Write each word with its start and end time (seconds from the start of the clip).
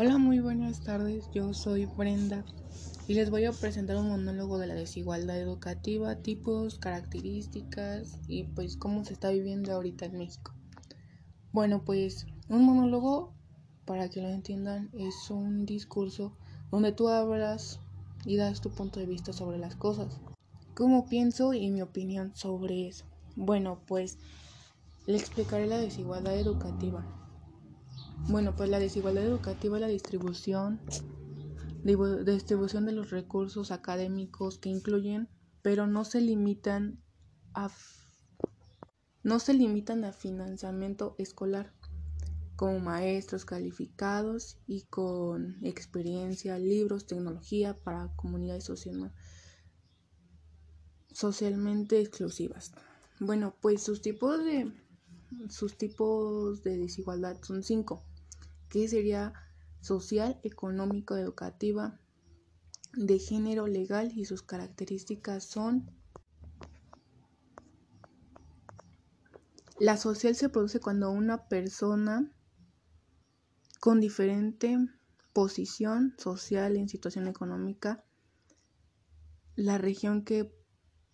Hola, 0.00 0.16
muy 0.16 0.38
buenas 0.38 0.80
tardes. 0.84 1.28
Yo 1.32 1.52
soy 1.54 1.86
Brenda 1.86 2.44
y 3.08 3.14
les 3.14 3.30
voy 3.30 3.46
a 3.46 3.52
presentar 3.52 3.96
un 3.96 4.08
monólogo 4.08 4.56
de 4.58 4.68
la 4.68 4.74
desigualdad 4.74 5.36
educativa, 5.40 6.14
tipos, 6.14 6.78
características 6.78 8.16
y 8.28 8.44
pues 8.44 8.76
cómo 8.76 9.04
se 9.04 9.14
está 9.14 9.30
viviendo 9.30 9.72
ahorita 9.72 10.04
en 10.04 10.18
México. 10.18 10.52
Bueno, 11.50 11.82
pues 11.84 12.26
un 12.48 12.64
monólogo, 12.64 13.32
para 13.86 14.08
que 14.08 14.22
lo 14.22 14.28
entiendan, 14.28 14.88
es 14.92 15.32
un 15.32 15.66
discurso 15.66 16.30
donde 16.70 16.92
tú 16.92 17.08
hablas 17.08 17.80
y 18.24 18.36
das 18.36 18.60
tu 18.60 18.70
punto 18.70 19.00
de 19.00 19.06
vista 19.06 19.32
sobre 19.32 19.58
las 19.58 19.74
cosas. 19.74 20.20
¿Cómo 20.76 21.08
pienso 21.08 21.54
y 21.54 21.72
mi 21.72 21.82
opinión 21.82 22.30
sobre 22.36 22.86
eso? 22.86 23.04
Bueno, 23.34 23.80
pues 23.88 24.16
le 25.08 25.16
explicaré 25.16 25.66
la 25.66 25.78
desigualdad 25.78 26.38
educativa. 26.38 27.04
Bueno, 28.26 28.54
pues 28.56 28.68
la 28.68 28.78
desigualdad 28.78 29.24
educativa 29.24 29.78
la 29.78 29.86
distribución, 29.86 30.80
distribución 31.82 32.84
de 32.84 32.92
los 32.92 33.10
recursos 33.10 33.70
académicos 33.70 34.58
que 34.58 34.68
incluyen, 34.68 35.28
pero 35.62 35.86
no 35.86 36.04
se 36.04 36.20
limitan 36.20 37.02
a 37.54 37.70
no 39.22 39.38
se 39.40 39.52
limitan 39.52 40.04
a 40.04 40.12
financiamiento 40.12 41.14
escolar, 41.18 41.74
como 42.56 42.80
maestros 42.80 43.44
calificados 43.44 44.58
y 44.66 44.82
con 44.82 45.64
experiencia, 45.64 46.58
libros, 46.58 47.06
tecnología 47.06 47.76
para 47.76 48.14
comunidades 48.16 48.64
social, 48.64 49.12
socialmente 51.12 52.00
exclusivas. 52.00 52.72
Bueno, 53.20 53.54
pues 53.60 53.82
sus 53.82 54.02
tipos 54.02 54.44
de 54.44 54.72
sus 55.50 55.76
tipos 55.76 56.62
de 56.62 56.78
desigualdad 56.78 57.36
son 57.42 57.62
cinco 57.62 58.07
que 58.68 58.88
sería 58.88 59.32
social, 59.80 60.40
económico, 60.42 61.16
educativa, 61.16 62.00
de 62.94 63.18
género 63.18 63.66
legal 63.66 64.12
y 64.14 64.24
sus 64.24 64.42
características 64.42 65.44
son 65.44 65.90
La 69.80 69.96
social 69.96 70.34
se 70.34 70.48
produce 70.48 70.80
cuando 70.80 71.08
una 71.12 71.46
persona 71.48 72.32
con 73.78 74.00
diferente 74.00 74.76
posición 75.32 76.14
social 76.18 76.76
en 76.76 76.88
situación 76.88 77.28
económica, 77.28 78.04
la 79.54 79.78
región 79.78 80.24
que 80.24 80.52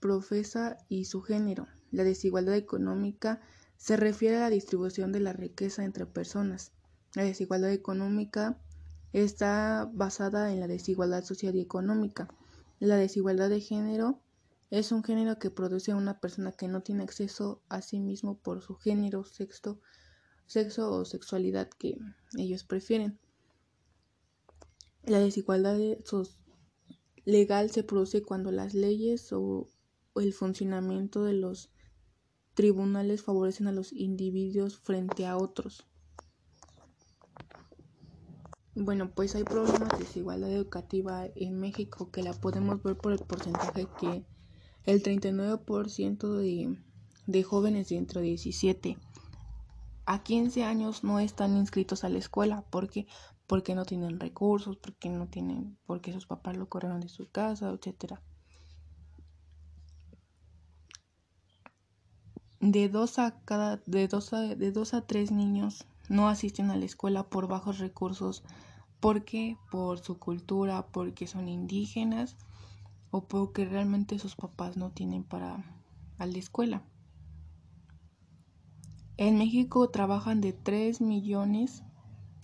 profesa 0.00 0.78
y 0.88 1.04
su 1.04 1.20
género. 1.20 1.66
La 1.90 2.04
desigualdad 2.04 2.54
económica 2.54 3.42
se 3.76 3.98
refiere 3.98 4.38
a 4.38 4.40
la 4.40 4.50
distribución 4.50 5.12
de 5.12 5.20
la 5.20 5.34
riqueza 5.34 5.84
entre 5.84 6.06
personas. 6.06 6.72
La 7.14 7.22
desigualdad 7.22 7.72
económica 7.72 8.58
está 9.12 9.88
basada 9.92 10.52
en 10.52 10.58
la 10.58 10.66
desigualdad 10.66 11.22
social 11.24 11.54
y 11.54 11.60
económica. 11.60 12.28
La 12.80 12.96
desigualdad 12.96 13.50
de 13.50 13.60
género 13.60 14.18
es 14.70 14.90
un 14.90 15.04
género 15.04 15.38
que 15.38 15.50
produce 15.50 15.92
a 15.92 15.96
una 15.96 16.18
persona 16.18 16.50
que 16.50 16.66
no 16.66 16.82
tiene 16.82 17.04
acceso 17.04 17.62
a 17.68 17.82
sí 17.82 18.00
mismo 18.00 18.36
por 18.38 18.62
su 18.62 18.74
género, 18.74 19.24
sexo, 19.24 19.80
sexo 20.46 20.90
o 20.90 21.04
sexualidad 21.04 21.68
que 21.68 21.96
ellos 22.36 22.64
prefieren. 22.64 23.20
La 25.04 25.20
desigualdad 25.20 25.78
legal 27.24 27.70
se 27.70 27.84
produce 27.84 28.22
cuando 28.22 28.50
las 28.50 28.74
leyes 28.74 29.32
o 29.32 29.68
el 30.16 30.32
funcionamiento 30.32 31.22
de 31.22 31.34
los 31.34 31.70
tribunales 32.54 33.22
favorecen 33.22 33.68
a 33.68 33.72
los 33.72 33.92
individuos 33.92 34.78
frente 34.78 35.26
a 35.26 35.36
otros. 35.36 35.86
Bueno, 38.76 39.08
pues 39.08 39.36
hay 39.36 39.44
problemas 39.44 39.88
de 39.90 39.98
desigualdad 39.98 40.50
educativa 40.50 41.26
en 41.36 41.60
México 41.60 42.10
que 42.10 42.24
la 42.24 42.32
podemos 42.32 42.82
ver 42.82 42.96
por 42.96 43.12
el 43.12 43.20
porcentaje 43.20 43.86
que 44.00 44.24
el 44.84 45.00
39% 45.00 46.34
de, 46.34 46.76
de 47.26 47.42
jóvenes 47.44 47.88
de 47.90 47.96
entre 47.98 48.20
17 48.22 48.98
a 50.06 50.22
15 50.24 50.64
años 50.64 51.04
no 51.04 51.20
están 51.20 51.56
inscritos 51.56 52.02
a 52.02 52.08
la 52.08 52.18
escuela 52.18 52.64
porque 52.70 53.06
porque 53.46 53.74
no 53.76 53.84
tienen 53.84 54.18
recursos, 54.18 54.76
porque 54.78 55.08
no 55.08 55.28
tienen 55.28 55.78
porque 55.86 56.12
sus 56.12 56.26
papás 56.26 56.56
lo 56.56 56.68
corrieron 56.68 57.00
de 57.00 57.08
su 57.08 57.30
casa, 57.30 57.70
etcétera. 57.70 58.22
De 62.58 62.88
dos 62.88 63.20
a 63.20 63.38
cada 63.44 63.76
de 63.86 64.08
dos 64.08 64.32
a, 64.32 64.40
de 64.40 64.72
dos 64.72 64.94
a 64.94 65.06
tres 65.06 65.30
niños 65.30 65.86
no 66.08 66.28
asisten 66.28 66.70
a 66.70 66.76
la 66.76 66.84
escuela 66.84 67.28
por 67.28 67.48
bajos 67.48 67.78
recursos, 67.78 68.44
porque 69.00 69.56
por 69.70 69.98
su 69.98 70.18
cultura, 70.18 70.86
porque 70.92 71.26
son 71.26 71.48
indígenas 71.48 72.36
o 73.10 73.26
porque 73.26 73.64
realmente 73.64 74.18
sus 74.18 74.34
papás 74.34 74.76
no 74.76 74.90
tienen 74.90 75.24
para 75.24 75.64
a 76.18 76.26
la 76.26 76.38
escuela. 76.38 76.82
En 79.16 79.38
México 79.38 79.88
trabajan 79.90 80.40
de 80.40 80.52
3 80.52 81.00
millones 81.00 81.84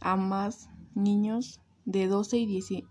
a 0.00 0.16
más 0.16 0.70
niños 0.94 1.60
de 1.84 2.06
12 2.06 2.38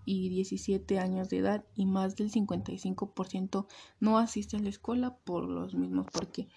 y 0.06 0.29
17 0.29 1.00
años 1.00 1.29
de 1.29 1.38
edad 1.40 1.66
y 1.73 1.85
más 1.85 2.16
del 2.16 2.31
55% 2.31 3.66
no 4.00 4.18
asisten 4.19 4.59
a 4.59 4.63
la 4.63 4.69
escuela 4.69 5.18
por 5.23 5.46
los 5.50 5.73
mismos, 5.73 6.06
porque 6.12 6.47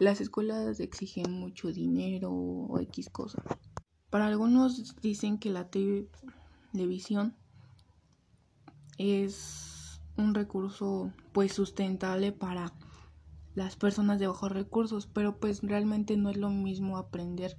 las 0.00 0.20
escuelas 0.20 0.80
exigen 0.80 1.30
mucho 1.30 1.72
dinero 1.72 2.32
o 2.32 2.78
X 2.80 3.10
cosas. 3.10 3.44
Para 4.08 4.26
algunos 4.26 4.96
dicen 5.00 5.38
que 5.38 5.50
la 5.50 5.68
televisión 5.70 7.36
es 8.98 10.00
un 10.16 10.34
recurso 10.34 11.12
pues 11.32 11.52
sustentable 11.52 12.32
para 12.32 12.72
las 13.54 13.76
personas 13.76 14.18
de 14.18 14.26
bajos 14.26 14.50
recursos, 14.52 15.06
pero 15.06 15.38
pues 15.38 15.62
realmente 15.62 16.16
no 16.16 16.30
es 16.30 16.36
lo 16.36 16.50
mismo 16.50 16.96
aprender 16.96 17.56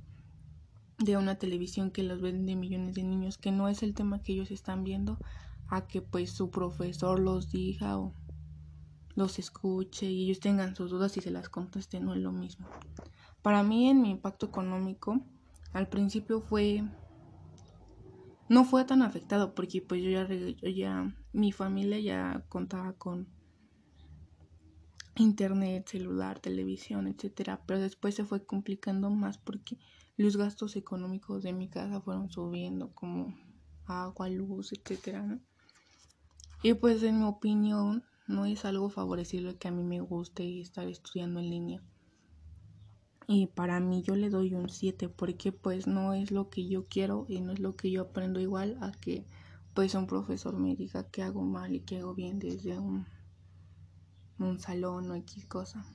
de 0.97 1.17
una 1.17 1.35
televisión 1.35 1.91
que 1.91 2.03
los 2.03 2.21
ven 2.21 2.45
de 2.45 2.55
millones 2.55 2.95
de 2.95 3.03
niños, 3.03 3.37
que 3.37 3.51
no 3.51 3.67
es 3.67 3.83
el 3.83 3.93
tema 3.93 4.21
que 4.21 4.33
ellos 4.33 4.51
están 4.51 4.83
viendo, 4.83 5.19
a 5.67 5.87
que 5.87 6.01
pues 6.01 6.31
su 6.31 6.49
profesor 6.49 7.19
los 7.19 7.49
diga 7.49 7.97
o 7.97 8.13
los 9.15 9.39
escuche 9.39 10.05
y 10.05 10.25
ellos 10.25 10.39
tengan 10.39 10.75
sus 10.75 10.91
dudas 10.91 11.15
y 11.17 11.21
se 11.21 11.31
las 11.31 11.49
conteste, 11.49 11.99
no 11.99 12.13
es 12.13 12.19
lo 12.21 12.31
mismo. 12.31 12.67
Para 13.41 13.63
mí 13.63 13.89
en 13.89 14.01
mi 14.01 14.11
impacto 14.11 14.45
económico 14.45 15.19
al 15.73 15.87
principio 15.87 16.41
fue 16.41 16.83
no 18.49 18.65
fue 18.65 18.83
tan 18.83 19.01
afectado 19.01 19.55
porque 19.55 19.81
pues 19.81 20.03
yo 20.03 20.09
ya, 20.09 20.27
ya 20.69 21.15
mi 21.31 21.51
familia 21.53 21.99
ya 21.99 22.45
contaba 22.49 22.93
con 22.93 23.29
internet, 25.15 25.87
celular, 25.87 26.39
televisión, 26.39 27.07
etcétera, 27.07 27.63
pero 27.65 27.79
después 27.79 28.15
se 28.15 28.25
fue 28.25 28.45
complicando 28.45 29.09
más 29.09 29.37
porque 29.37 29.77
los 30.17 30.37
gastos 30.37 30.75
económicos 30.75 31.43
de 31.43 31.53
mi 31.53 31.69
casa 31.69 32.01
fueron 32.01 32.29
subiendo 32.29 32.93
como 32.93 33.33
agua, 33.85 34.29
luz, 34.29 34.73
etcétera, 34.73 35.39
Y 36.63 36.73
pues 36.75 37.03
en 37.03 37.19
mi 37.19 37.25
opinión 37.25 38.03
no 38.27 38.45
es 38.45 38.65
algo 38.65 38.89
favorecible 38.89 39.57
que 39.57 39.67
a 39.67 39.71
mí 39.71 39.83
me 39.83 39.99
guste 39.99 40.61
estar 40.61 40.87
estudiando 40.87 41.39
en 41.39 41.49
línea. 41.49 41.83
Y 43.27 43.47
para 43.47 43.79
mí 43.79 44.01
yo 44.01 44.15
le 44.15 44.29
doy 44.29 44.53
un 44.53 44.69
7 44.69 45.07
porque 45.07 45.51
pues 45.51 45.87
no 45.87 46.13
es 46.13 46.31
lo 46.31 46.49
que 46.49 46.67
yo 46.67 46.83
quiero 46.83 47.25
y 47.29 47.39
no 47.39 47.53
es 47.53 47.59
lo 47.59 47.75
que 47.75 47.91
yo 47.91 48.01
aprendo 48.01 48.39
igual 48.39 48.77
a 48.81 48.91
que 48.91 49.25
pues 49.73 49.95
un 49.95 50.07
profesor 50.07 50.57
me 50.57 50.75
diga 50.75 51.09
que 51.09 51.23
hago 51.23 51.41
mal 51.43 51.73
y 51.73 51.79
que 51.79 51.99
hago 51.99 52.13
bien 52.13 52.39
desde 52.39 52.77
un, 52.77 53.05
un 54.37 54.59
salón 54.59 55.09
o 55.11 55.15
X 55.15 55.45
cosa. 55.45 55.85